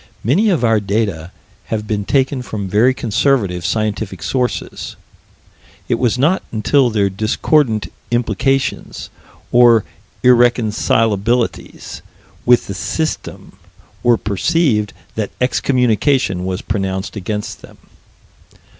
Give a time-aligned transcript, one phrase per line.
[0.23, 1.31] Many of our data
[1.65, 4.95] have been taken from very conservative scientific sources:
[5.87, 9.11] it was not until their discordant implications,
[9.51, 9.85] or
[10.23, 12.01] irreconcilabilities
[12.47, 13.59] with the System,
[14.01, 17.77] were perceived, that excommunication was pronounced against them.